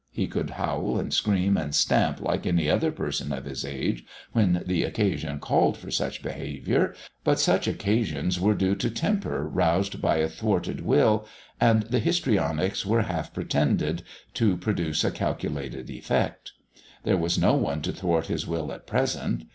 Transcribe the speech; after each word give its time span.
He 0.09 0.25
could 0.25 0.49
howl 0.49 0.97
and 0.97 1.13
scream 1.13 1.55
and 1.57 1.75
stamp 1.75 2.19
like 2.19 2.47
any 2.47 2.67
other 2.67 2.91
person 2.91 3.31
of 3.31 3.45
his 3.45 3.63
age 3.63 4.03
when 4.31 4.63
the 4.65 4.81
occasion 4.81 5.37
called 5.37 5.77
for 5.77 5.91
such 5.91 6.23
behaviour, 6.23 6.95
but 7.23 7.37
such 7.39 7.67
occasions 7.67 8.39
were 8.39 8.55
due 8.55 8.73
to 8.73 8.89
temper 8.89 9.47
roused 9.47 10.01
by 10.01 10.17
a 10.17 10.27
thwarted 10.27 10.81
will, 10.83 11.27
and 11.59 11.83
the 11.83 11.99
histrionics 11.99 12.83
were 12.83 13.03
half 13.03 13.31
"pretended" 13.31 14.01
to 14.33 14.57
produce 14.57 15.03
a 15.03 15.11
calculated 15.11 15.87
effect. 15.91 16.53
There 17.03 17.15
was 17.15 17.37
no 17.37 17.53
one 17.53 17.83
to 17.83 17.91
thwart 17.91 18.25
his 18.25 18.47
will 18.47 18.71
at 18.73 18.87
present. 18.87 19.43